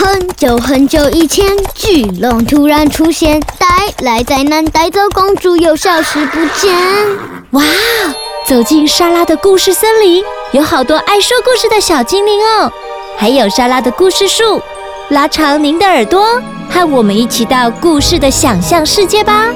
[0.00, 3.66] 很久很久以前，巨龙突然出现，带
[3.98, 6.72] 来灾难，带走公主，又消失不见。
[7.50, 7.64] 哇！
[8.46, 10.22] 走进莎拉的故事森林，
[10.52, 12.72] 有好多爱说故事的小精灵哦，
[13.16, 14.62] 还有莎拉的故事树。
[15.08, 16.40] 拉长您的耳朵，
[16.70, 19.46] 和我们一起到故事的想象世界吧。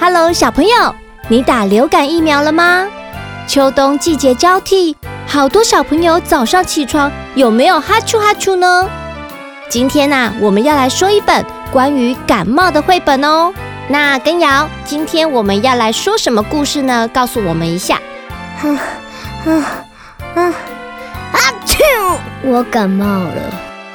[0.00, 0.92] Hello，小朋友，
[1.28, 2.88] 你打流感疫苗了吗？
[3.46, 4.96] 秋冬季节交替。
[5.30, 8.88] 好多小朋友早上起床有没有哈啾哈啾呢？
[9.68, 13.52] 今天呢，我们要来说一本关于感冒的绘本哦。
[13.88, 17.06] 那根瑶，今天我们要来说什么故事呢？
[17.12, 18.00] 告诉我们一下。
[18.56, 18.70] 哈，
[19.44, 19.84] 啊
[20.34, 20.54] 啊，
[21.30, 23.52] 哈啾，我感冒了。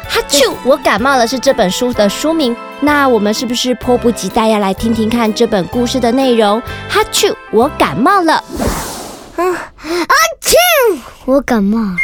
[0.08, 2.56] 哈啾，我感冒了是这本书的书名。
[2.80, 6.62] 那我们是不是迫不及待要来听听看这本故事的内容？
[6.88, 8.34] 哈啾，我感冒了。
[9.36, 9.73] 啊！
[11.26, 11.96] 我感冒了。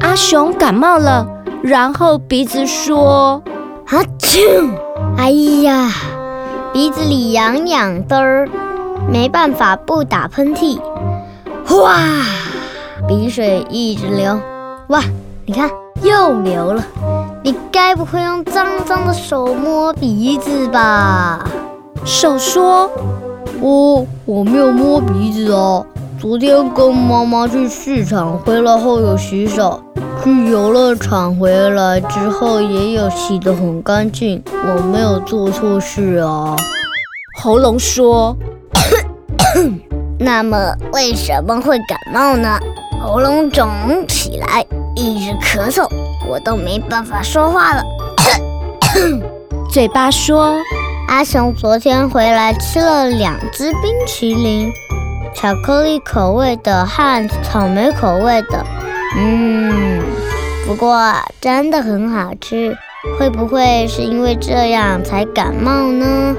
[0.00, 1.26] 阿雄感冒了，
[1.64, 3.42] 然后鼻子说
[3.90, 4.70] ：“阿啾！
[5.16, 5.30] 哎
[5.62, 5.90] 呀，
[6.72, 8.46] 鼻子里痒痒的，
[9.10, 10.78] 没办法不打喷嚏。
[11.82, 11.98] 哇，
[13.08, 14.38] 鼻水一直流。
[14.86, 15.02] 哇，
[15.44, 15.68] 你看
[16.02, 16.84] 又流了。
[17.42, 21.44] 你该不会用脏脏的手摸鼻子吧？”
[22.06, 22.88] 手说。
[23.58, 25.86] 我我没有摸鼻子哦，
[26.18, 29.82] 昨天跟妈妈去市场，回来后有洗手，
[30.24, 36.56] 去游乐场回来之后也有洗得很干净，我没有做错事啊。
[37.38, 38.34] 喉咙说
[40.18, 42.58] ：“那么为什么会感冒呢？
[43.02, 43.68] 喉咙肿
[44.08, 45.86] 起来，一直咳嗽，
[46.26, 47.82] 我都没办法说话了。
[49.70, 50.56] ”嘴巴说。
[51.08, 54.68] 阿雄昨天回来吃了两只冰淇淋，
[55.36, 58.64] 巧克力口味的和草莓口味的。
[59.18, 60.02] 嗯，
[60.66, 62.76] 不过真的很好吃。
[63.18, 66.34] 会不会是因为这样才感冒呢？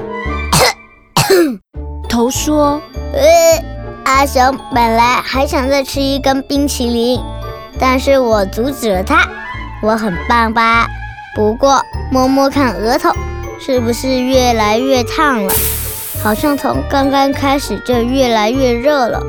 [2.10, 2.82] 头说
[3.14, 3.64] ：“呃，
[4.04, 7.22] 阿熊本来还想再吃一根冰淇淋，
[7.80, 9.26] 但是我阻止了他。
[9.82, 10.88] 我很棒吧？
[11.36, 11.82] 不过
[12.12, 13.12] 摸摸看额头。”
[13.60, 15.52] 是不是越来越烫了？
[16.28, 19.24] 好像从刚刚开始就越来越热了。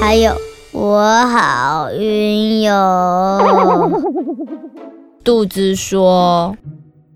[0.00, 0.34] 还有，
[0.72, 4.02] 我好晕哟。
[5.22, 6.56] 肚子说：“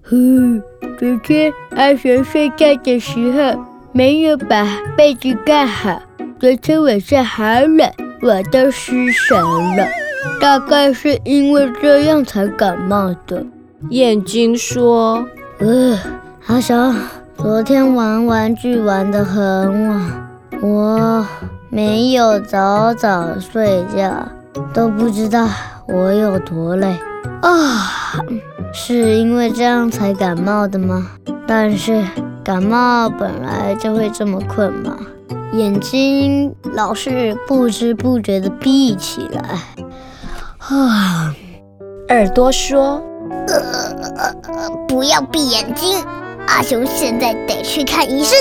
[0.08, 0.62] 哼，
[0.96, 4.64] 昨天阿熊睡觉的时候没有把
[4.96, 6.00] 被子盖好，
[6.38, 7.90] 昨天晚上好冷，
[8.22, 9.36] 我都失神
[9.76, 9.84] 了。
[10.40, 13.44] 大概是因为这样才感冒的。”
[13.90, 15.26] 眼睛说
[15.58, 15.98] ：“呃。”
[16.46, 16.94] 阿熊，
[17.44, 20.00] 昨天玩玩具玩得很晚，
[20.62, 21.26] 我
[21.68, 24.26] 没有早早睡觉，
[24.72, 25.46] 都不知道
[25.86, 26.96] 我有多累
[27.42, 28.16] 啊！
[28.72, 31.06] 是因为这样才感冒的吗？
[31.46, 32.02] 但是
[32.42, 34.96] 感冒本来就会这么困嘛，
[35.52, 39.60] 眼睛老是不知不觉地闭起来
[40.60, 41.34] 啊！
[42.08, 43.02] 耳朵说
[43.48, 46.02] ：“呃，不要闭眼睛。”
[46.46, 48.38] 阿雄现在得去看医生。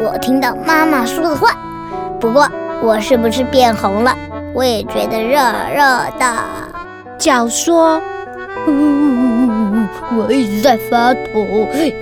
[0.00, 1.56] 我听到妈妈说的话，
[2.20, 2.48] 不过
[2.82, 4.16] 我是不是变红了？
[4.52, 5.38] 我也觉得热
[5.74, 5.82] 热
[6.18, 6.36] 的。
[7.18, 8.00] 脚说
[10.16, 11.20] ：“我一直在发抖，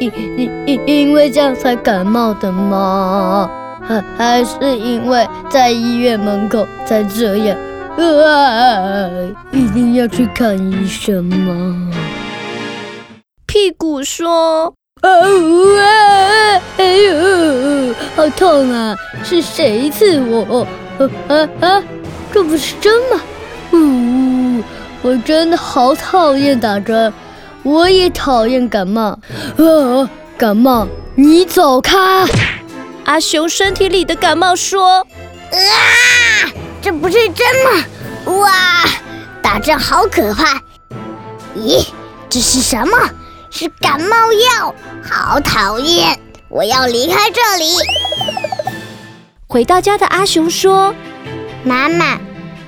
[0.01, 3.51] 因因因因为这样才感冒的吗？
[3.83, 7.57] 还还是因为在医院门口才这样？
[7.97, 9.11] 啊，
[9.51, 11.91] 一定要去看医生吗？”
[13.47, 14.75] 屁股说。
[15.03, 16.63] 啊呜啊！
[16.77, 18.97] 哎呦，好痛啊！
[19.25, 20.65] 是谁刺我？
[20.99, 21.83] 啊啊啊！
[22.33, 23.21] 这不是针吗？
[23.73, 24.63] 呜！
[25.03, 27.13] 我真的好讨厌打针，
[27.65, 29.19] 我也讨厌感冒。
[29.59, 30.09] 啊！
[30.39, 30.87] 感冒，
[31.17, 32.25] 你走开！
[33.05, 35.01] 阿熊身体里的感冒说
[35.51, 35.59] ：“啊！
[36.81, 37.85] 这不是针吗？
[38.37, 38.85] 哇！
[39.43, 40.61] 打针好可怕！
[41.57, 41.89] 咦，
[42.29, 42.97] 这是什么？”
[43.55, 46.19] 是感冒药，好讨厌！
[46.49, 47.67] 我要离开这里。
[49.47, 50.95] 回到家的阿雄说
[51.63, 52.19] ：“妈妈，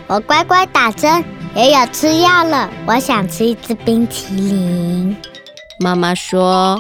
[0.07, 2.69] 我乖乖打针，也有吃药了。
[2.87, 5.17] 我想吃一支冰淇淋。”
[5.81, 6.79] 妈妈说：“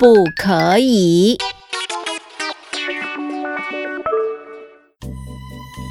[0.00, 1.38] 不可以。”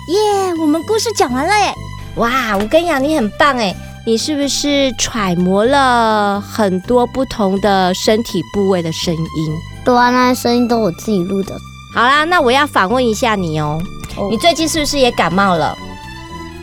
[0.09, 1.73] 耶，我们故事讲完了耶！
[2.17, 3.73] 哇，吴根瑶，你很棒哎！
[4.05, 9.53] 你是不是揣摩了很多不同的身体部位的声音？
[9.85, 11.55] 对啊，那声音都我自己录的。
[11.95, 13.81] 好啦，那我要反问一下你哦。
[14.17, 14.29] Oh.
[14.29, 15.77] 你最近是不是也感冒了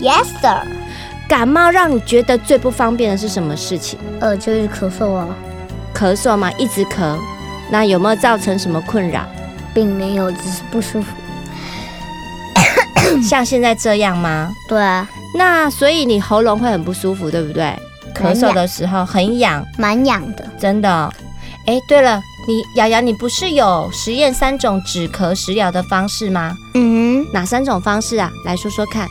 [0.01, 0.67] ？Yes, sir。
[1.29, 3.99] 感冒让你觉得最不方便的是什么事情？
[4.21, 5.27] 呃，就是咳嗽啊。
[5.95, 7.17] 咳嗽嘛，一直咳。
[7.71, 9.25] 那有没有造成什么困扰？
[9.73, 11.09] 并没有，只是不舒服。
[13.23, 14.53] 像现在这样吗？
[14.69, 15.09] 对啊。
[15.35, 17.75] 那所以你喉咙会很不舒服，对不对？
[18.15, 21.13] 咳嗽的时候很痒，蛮痒的，真的。
[21.67, 26.57] 哎，对了，你瑶瑶，你不是有实验三种止咳食疗的方式吗？
[26.75, 28.31] 嗯，哪三种方式啊？
[28.45, 29.07] 来说说看。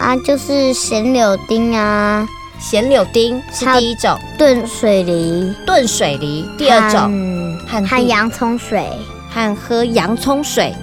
[0.00, 2.26] 啊，就是咸柳丁啊，
[2.58, 8.88] 咸柳丁是第一种，炖水梨，炖水梨，第二种，和和洋葱水，
[9.30, 10.74] 和喝洋葱水。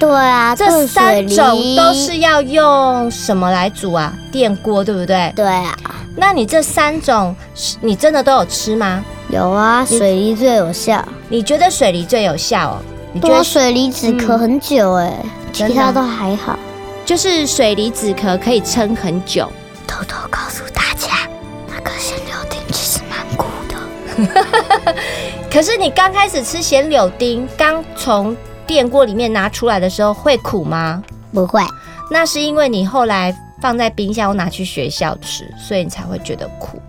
[0.00, 4.12] 对啊，这三种都是要用什么来煮啊？
[4.32, 5.30] 电锅，对不对？
[5.36, 5.76] 对啊。
[6.16, 7.36] 那你这三种，
[7.82, 9.04] 你真的都有吃吗？
[9.28, 11.06] 有啊，水梨最有效。
[11.28, 12.82] 你觉得水梨最有效哦？
[13.12, 15.12] 你觉得水梨止咳很久哎，
[15.52, 16.58] 其他都还好。
[17.04, 19.50] 就是水梨止咳可以撑很久。
[19.86, 21.28] 偷偷告诉大家，
[21.68, 24.94] 那个咸柳丁其实蛮苦的。
[25.52, 28.36] 可是你刚开始吃咸柳丁，刚从
[28.70, 31.02] 电锅里面拿出来的时候会苦吗？
[31.32, 31.60] 不会。
[32.08, 36.80] 那是因为你后来放在冰箱，我拿去学校吃，所以你才会觉得苦。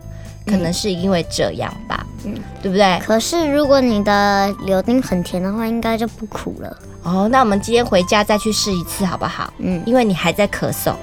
[0.45, 2.99] 可能是因为这样吧，嗯，对不对？
[3.03, 6.77] 可是如果你的柳丁很甜的话，应该就不苦了。
[7.01, 9.51] 哦，那我们今天回家再去试一次好不好？
[9.57, 10.93] 嗯，因为你还在咳嗽，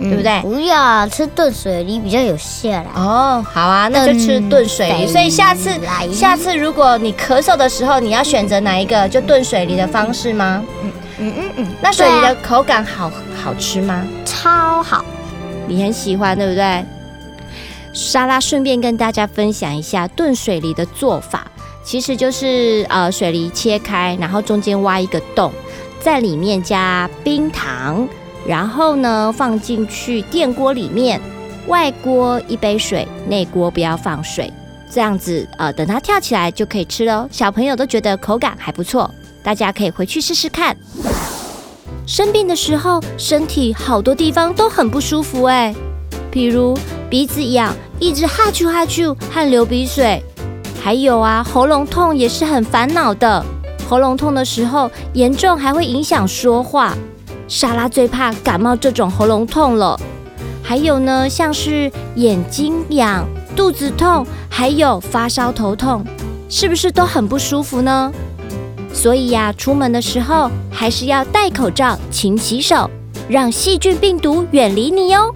[0.00, 0.40] 对不对？
[0.40, 2.86] 不要吃炖水梨比较有效啦。
[2.96, 5.06] 哦，好啊，那就吃炖水梨。
[5.06, 5.70] 所以下次，
[6.12, 9.08] 下次如果你咳嗽的时候，你要选择哪一个？
[9.08, 10.64] 就炖水梨的方式吗？
[10.82, 11.66] 嗯嗯嗯嗯。
[11.82, 14.06] 那水梨的口感好好吃吗？
[14.24, 15.04] 超好，
[15.66, 16.84] 你很喜欢，对不对？
[17.92, 21.46] 莎拉顺便跟大家分享一下炖水梨的做法。
[21.82, 25.50] 其实就是呃，水梨切开，然后中间挖一个洞，
[25.98, 28.06] 在里面加冰糖，
[28.46, 31.20] 然后呢放进去电锅里面，
[31.66, 34.52] 外锅一杯水，内锅不要放水，
[34.90, 37.28] 这样子呃，等它跳起来就可以吃喽。
[37.30, 39.10] 小朋友都觉得口感还不错，
[39.42, 40.76] 大家可以回去试试看。
[42.06, 45.74] 生病的时候，身体好多地方都很不舒服哎，
[46.30, 46.76] 比如
[47.08, 50.22] 鼻子痒，一直哈啾哈啾和流鼻水。
[50.82, 53.44] 还有啊，喉咙痛也是很烦恼的。
[53.88, 56.96] 喉咙痛的时候，严重还会影响说话。
[57.50, 59.98] 莎拉最怕感冒这种喉咙痛了。
[60.62, 63.26] 还有呢，像是眼睛痒、
[63.56, 66.04] 肚子痛，还有发烧头痛，
[66.48, 68.12] 是不是都很不舒服呢？
[68.92, 72.88] 所以呀，出门的时候还是要戴口罩、勤洗手，
[73.28, 75.34] 让细菌病毒远离你哟。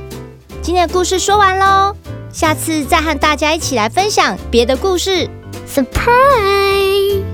[0.63, 1.97] 今天的故事说完喽。
[2.33, 5.29] 下次再和大家一起来分享别的故事
[5.69, 7.34] ，Surprise！